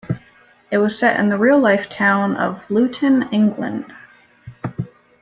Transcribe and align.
It 0.71 0.79
was 0.79 0.97
set 0.97 1.19
in 1.19 1.29
the 1.29 1.37
real-life 1.37 1.87
town 1.87 2.35
of 2.35 2.57
Luton, 2.71 3.29
England. 3.31 3.93